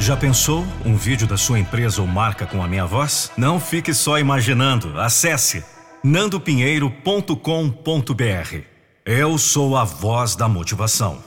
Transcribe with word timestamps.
Já 0.00 0.16
pensou 0.16 0.64
um 0.82 0.96
vídeo 0.96 1.26
da 1.26 1.36
sua 1.36 1.58
empresa 1.58 2.00
ou 2.00 2.06
marca 2.06 2.46
com 2.46 2.62
a 2.62 2.66
minha 2.66 2.86
voz? 2.86 3.30
Não 3.36 3.60
fique 3.60 3.92
só 3.92 4.18
imaginando. 4.18 4.98
Acesse 4.98 5.62
nandopinheiro.com.br. 6.02 8.64
Eu 9.04 9.36
sou 9.36 9.76
a 9.76 9.84
voz 9.84 10.34
da 10.34 10.48
motivação. 10.48 11.22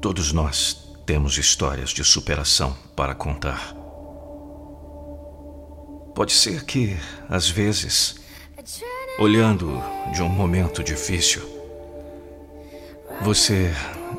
todos 0.00 0.32
nós 0.32 0.96
temos 1.04 1.36
histórias 1.36 1.90
de 1.90 2.02
superação 2.02 2.74
para 2.96 3.14
contar. 3.14 3.79
Pode 6.14 6.32
ser 6.32 6.64
que, 6.64 6.96
às 7.28 7.48
vezes, 7.48 8.16
olhando 9.18 9.82
de 10.12 10.22
um 10.22 10.28
momento 10.28 10.82
difícil, 10.82 11.42
você 13.22 13.72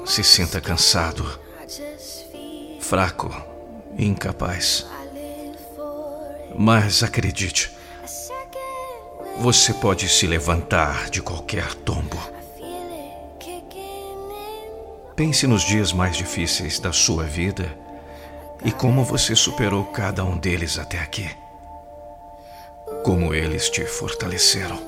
se 0.06 0.24
sinta 0.24 0.62
cansado, 0.62 1.40
fraco 2.80 3.30
e 3.98 4.06
incapaz. 4.06 4.86
Mas 6.58 7.04
acredite, 7.04 7.72
você 9.40 9.74
pode 9.74 10.08
se 10.08 10.28
levantar 10.28 11.10
de 11.10 11.22
qualquer 11.22 11.74
tombo. 11.74 12.18
Pense 15.16 15.46
nos 15.46 15.64
dias 15.64 15.92
mais 15.92 16.16
difíceis 16.16 16.80
da 16.80 16.94
sua 16.94 17.26
vida 17.26 17.78
e 18.64 18.72
como 18.72 19.04
você 19.04 19.36
superou 19.36 19.86
cada 19.86 20.24
um 20.24 20.38
deles 20.38 20.80
até 20.80 21.00
aqui 21.00 21.41
como 23.04 23.34
eles 23.34 23.70
te 23.70 23.86
fortaleceram. 23.86 24.80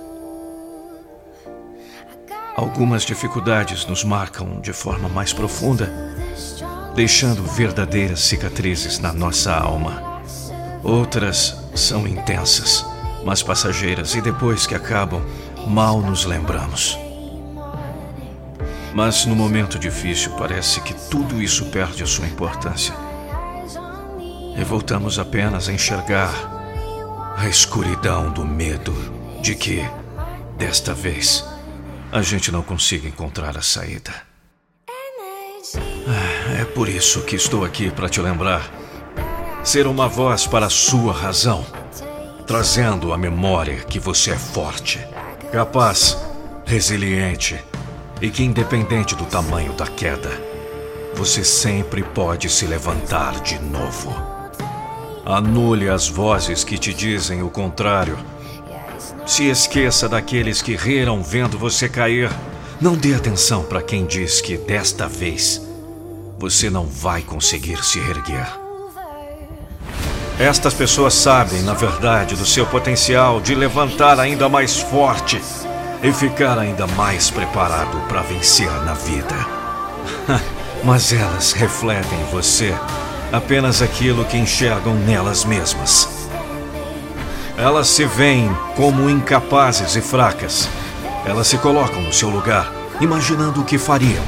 Algumas 2.56 3.04
dificuldades 3.04 3.86
nos 3.88 4.04
marcam 4.04 4.62
de 4.62 4.72
forma 4.72 5.10
mais 5.10 5.34
profunda, 5.34 5.92
deixando 6.94 7.44
verdadeiras 7.44 8.22
cicatrizes 8.22 9.00
na 9.00 9.12
nossa 9.12 9.54
alma. 9.54 10.22
Outras 10.84 11.58
são 11.74 12.08
intensas, 12.08 12.86
mas 13.26 13.42
passageiras, 13.42 14.14
e 14.14 14.22
depois 14.22 14.68
que 14.68 14.76
acabam, 14.76 15.22
mal 15.68 16.00
nos 16.00 16.26
lembramos. 16.26 16.98
Mas 18.94 19.26
no 19.26 19.36
momento 19.36 19.80
difícil 19.80 20.34
parece 20.34 20.80
que 20.82 20.94
tudo 21.10 21.42
isso 21.42 21.66
perde 21.66 22.04
a 22.04 22.08
sua 22.08 22.28
importância. 22.28 22.94
E 24.56 24.64
voltamos 24.64 25.18
apenas 25.18 25.68
a 25.68 25.74
enxergar 25.74 26.63
a 27.36 27.48
escuridão 27.48 28.32
do 28.32 28.46
medo 28.46 28.94
de 29.42 29.56
que, 29.56 29.82
desta 30.58 30.94
vez, 30.94 31.44
a 32.12 32.22
gente 32.22 32.52
não 32.52 32.62
consiga 32.62 33.08
encontrar 33.08 33.58
a 33.58 33.62
saída. 33.62 34.14
Ah, 36.08 36.62
é 36.62 36.66
por 36.66 36.88
isso 36.88 37.22
que 37.22 37.36
estou 37.36 37.66
aqui 37.66 37.90
para 37.90 38.08
te 38.08 38.22
lembrar. 38.22 38.70
Ser 39.64 39.88
uma 39.88 40.08
voz 40.08 40.46
para 40.46 40.68
a 40.68 40.70
sua 40.70 41.14
razão, 41.14 41.66
trazendo 42.46 43.14
a 43.14 43.18
memória 43.18 43.78
que 43.78 44.00
você 44.00 44.32
é 44.32 44.38
forte, 44.38 45.00
capaz, 45.52 46.18
resiliente 46.66 47.62
e 48.22 48.30
que, 48.30 48.44
independente 48.44 49.16
do 49.16 49.26
tamanho 49.26 49.74
da 49.74 49.88
queda, 49.88 50.32
você 51.16 51.44
sempre 51.44 52.04
pode 52.04 52.50
se 52.50 52.66
levantar 52.66 53.40
de 53.42 53.60
novo. 53.60 54.43
Anule 55.26 55.88
as 55.88 56.10
vozes 56.10 56.66
que 56.66 56.78
te 56.78 56.94
dizem 56.94 57.42
o 57.42 57.50
contrário. 57.50 58.18
Se 59.26 59.50
esqueça 59.50 60.10
daqueles 60.10 60.62
que 60.62 60.76
riram 60.76 61.24
vendo 61.24 61.58
você 61.58 61.88
cair. 61.88 62.30
Não 62.82 62.96
dê 62.96 63.14
atenção 63.14 63.64
para 63.64 63.82
quem 63.82 64.06
diz 64.06 64.42
que 64.42 64.58
desta 64.58 65.08
vez 65.08 65.62
você 66.38 66.70
não 66.70 66.86
vai 66.86 67.22
conseguir 67.22 67.82
se 67.86 68.00
erguer. 68.00 68.46
Estas 70.38 70.74
pessoas 70.74 71.14
sabem, 71.14 71.62
na 71.62 71.74
verdade, 71.74 72.36
do 72.36 72.46
seu 72.46 72.66
potencial 72.66 73.40
de 73.40 73.56
levantar 73.56 74.20
ainda 74.20 74.50
mais 74.50 74.78
forte 74.78 75.42
e 76.02 76.12
ficar 76.12 76.60
ainda 76.60 76.86
mais 76.86 77.32
preparado 77.32 77.98
para 78.10 78.24
vencer 78.24 78.70
na 78.84 78.94
vida. 78.94 79.36
Mas 80.84 81.14
elas 81.14 81.54
refletem 81.54 82.20
em 82.20 82.26
você 82.26 82.76
apenas 83.34 83.82
aquilo 83.82 84.24
que 84.26 84.38
enxergam 84.38 84.94
nelas 84.94 85.44
mesmas. 85.44 86.08
Elas 87.58 87.88
se 87.88 88.06
veem 88.06 88.56
como 88.76 89.10
incapazes 89.10 89.96
e 89.96 90.02
fracas. 90.02 90.70
Elas 91.26 91.48
se 91.48 91.58
colocam 91.58 92.00
no 92.00 92.14
seu 92.14 92.30
lugar, 92.30 92.72
imaginando 93.02 93.62
o 93.62 93.66
que 93.66 93.80
fariam, 93.80 94.24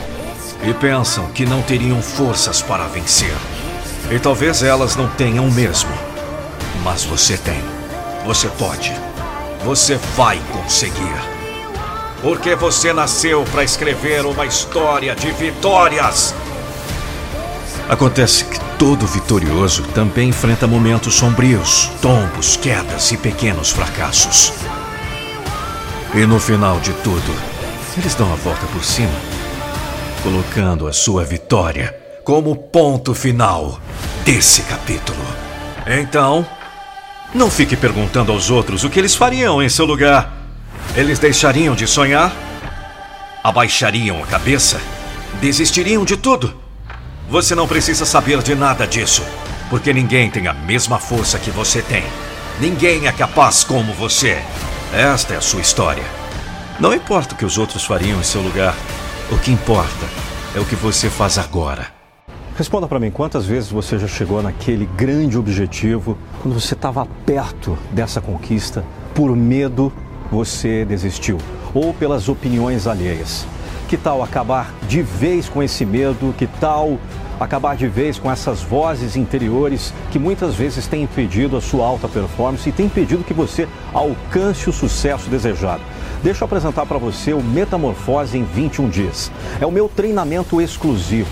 e 0.63 0.73
pensam 0.73 1.27
que 1.27 1.45
não 1.45 1.61
teriam 1.61 2.01
forças 2.01 2.63
para 2.63 2.87
vencer. 2.87 3.35
E 4.09 4.17
talvez 4.17 4.63
elas 4.63 4.95
não 4.95 5.07
tenham 5.09 5.51
mesmo. 5.51 5.91
Mas 6.83 7.03
você 7.03 7.37
tem. 7.37 7.63
Você 8.25 8.47
pode. 8.57 8.91
Você 9.63 9.99
vai 10.15 10.41
conseguir. 10.51 11.15
Porque 12.23 12.55
você 12.55 12.91
nasceu 12.91 13.43
para 13.51 13.63
escrever 13.63 14.25
uma 14.25 14.47
história 14.47 15.15
de 15.15 15.31
vitórias. 15.31 16.33
Acontece 17.87 18.45
que 18.45 18.64
todo 18.77 19.07
vitorioso 19.07 19.83
também 19.93 20.29
enfrenta 20.29 20.67
momentos 20.67 21.15
sombrios, 21.15 21.89
tombos, 22.01 22.57
quedas 22.57 23.11
e 23.11 23.17
pequenos 23.17 23.71
fracassos. 23.71 24.53
E 26.13 26.25
no 26.25 26.39
final 26.39 26.79
de 26.79 26.93
tudo, 26.95 27.35
eles 27.97 28.15
dão 28.15 28.31
a 28.31 28.35
volta 28.35 28.65
por 28.67 28.83
cima, 28.83 29.13
colocando 30.23 30.87
a 30.87 30.93
sua 30.93 31.23
vitória 31.23 31.95
como 32.23 32.55
ponto 32.55 33.13
final 33.13 33.79
desse 34.23 34.61
capítulo. 34.63 35.25
Então, 35.87 36.45
não 37.33 37.49
fique 37.49 37.75
perguntando 37.75 38.31
aos 38.31 38.49
outros 38.49 38.83
o 38.83 38.89
que 38.89 38.99
eles 38.99 39.15
fariam 39.15 39.61
em 39.61 39.69
seu 39.69 39.85
lugar. 39.85 40.33
Eles 40.95 41.19
deixariam 41.19 41.75
de 41.75 41.87
sonhar? 41.87 42.33
Abaixariam 43.43 44.23
a 44.23 44.27
cabeça? 44.27 44.81
Desistiriam 45.39 46.03
de 46.03 46.17
tudo? 46.17 46.64
Você 47.29 47.55
não 47.55 47.67
precisa 47.67 48.05
saber 48.05 48.43
de 48.43 48.53
nada 48.53 48.85
disso, 48.85 49.23
porque 49.69 49.91
ninguém 49.91 50.29
tem 50.29 50.47
a 50.47 50.53
mesma 50.53 50.99
força 50.99 51.39
que 51.39 51.49
você 51.49 51.81
tem. 51.81 52.03
Ninguém 52.59 53.07
é 53.07 53.11
capaz 53.11 53.63
como 53.63 53.93
você. 53.93 54.37
Esta 54.93 55.33
é 55.33 55.37
a 55.37 55.41
sua 55.41 55.59
história. 55.59 56.03
Não 56.79 56.93
importa 56.93 57.33
o 57.33 57.37
que 57.37 57.43
os 57.43 57.57
outros 57.57 57.83
fariam 57.83 58.19
em 58.19 58.23
seu 58.23 58.41
lugar, 58.41 58.75
o 59.31 59.39
que 59.39 59.51
importa 59.51 60.05
é 60.55 60.59
o 60.59 60.65
que 60.65 60.75
você 60.75 61.09
faz 61.09 61.39
agora. 61.39 61.87
Responda 62.55 62.87
para 62.87 62.99
mim, 62.99 63.09
quantas 63.09 63.45
vezes 63.45 63.71
você 63.71 63.97
já 63.97 64.07
chegou 64.07 64.41
naquele 64.43 64.85
grande 64.85 65.35
objetivo, 65.35 66.17
quando 66.41 66.53
você 66.53 66.75
estava 66.75 67.07
perto 67.25 67.77
dessa 67.91 68.21
conquista, 68.21 68.85
por 69.15 69.35
medo 69.35 69.91
você 70.31 70.85
desistiu, 70.85 71.39
ou 71.73 71.91
pelas 71.91 72.29
opiniões 72.29 72.85
alheias? 72.85 73.47
Que 73.87 73.97
tal 73.97 74.23
acabar 74.23 74.73
de 74.87 75.03
vez 75.03 75.47
com 75.47 75.61
esse 75.61 75.85
medo? 75.85 76.33
Que 76.35 76.47
tal 76.47 76.97
acabar 77.39 77.75
de 77.75 77.87
vez 77.87 78.17
com 78.17 78.31
essas 78.31 78.63
vozes 78.63 79.15
interiores 79.15 79.93
que 80.09 80.17
muitas 80.17 80.55
vezes 80.55 80.87
têm 80.87 81.03
impedido 81.03 81.55
a 81.55 81.61
sua 81.61 81.85
alta 81.85 82.07
performance 82.07 82.67
e 82.67 82.71
têm 82.71 82.87
impedido 82.87 83.23
que 83.23 83.33
você 83.33 83.67
alcance 83.93 84.67
o 84.67 84.73
sucesso 84.73 85.29
desejado? 85.29 85.83
Deixa 86.23 86.43
eu 86.43 86.45
apresentar 86.47 86.87
para 86.87 86.97
você 86.97 87.31
o 87.33 87.43
Metamorfose 87.43 88.37
em 88.39 88.43
21 88.43 88.89
dias. 88.89 89.31
É 89.61 89.65
o 89.67 89.71
meu 89.71 89.87
treinamento 89.87 90.59
exclusivo. 90.59 91.29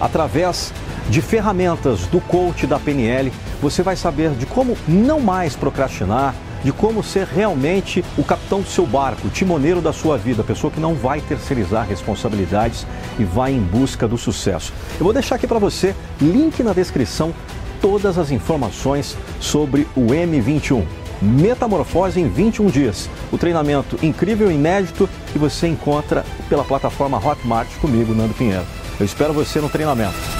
Através 0.00 0.72
de 1.10 1.20
ferramentas 1.20 2.06
do 2.06 2.22
coach 2.22 2.66
da 2.66 2.78
PNL, 2.78 3.30
você 3.60 3.82
vai 3.82 3.96
saber 3.96 4.30
de 4.30 4.46
como 4.46 4.78
não 4.88 5.20
mais 5.20 5.54
procrastinar 5.54 6.34
de 6.62 6.72
como 6.72 7.02
ser 7.02 7.26
realmente 7.26 8.04
o 8.16 8.24
capitão 8.24 8.60
do 8.60 8.68
seu 8.68 8.86
barco, 8.86 9.26
o 9.26 9.30
timoneiro 9.30 9.80
da 9.80 9.92
sua 9.92 10.16
vida, 10.16 10.42
a 10.42 10.44
pessoa 10.44 10.70
que 10.70 10.80
não 10.80 10.94
vai 10.94 11.20
terceirizar 11.20 11.86
responsabilidades 11.86 12.86
e 13.18 13.24
vai 13.24 13.52
em 13.52 13.60
busca 13.60 14.06
do 14.06 14.18
sucesso. 14.18 14.72
Eu 14.98 15.04
vou 15.04 15.12
deixar 15.12 15.36
aqui 15.36 15.46
para 15.46 15.58
você, 15.58 15.94
link 16.20 16.62
na 16.62 16.72
descrição, 16.72 17.34
todas 17.80 18.16
as 18.16 18.30
informações 18.30 19.16
sobre 19.40 19.86
o 19.96 20.06
M21. 20.06 20.84
Metamorfose 21.20 22.20
em 22.20 22.28
21 22.28 22.66
dias. 22.66 23.08
O 23.30 23.38
treinamento 23.38 23.96
incrível 24.02 24.50
e 24.50 24.54
inédito 24.54 25.08
que 25.32 25.38
você 25.38 25.68
encontra 25.68 26.24
pela 26.48 26.64
plataforma 26.64 27.18
Hotmart 27.18 27.68
comigo, 27.80 28.14
Nando 28.14 28.34
Pinheiro. 28.34 28.66
Eu 28.98 29.06
espero 29.06 29.32
você 29.32 29.60
no 29.60 29.68
treinamento. 29.68 30.31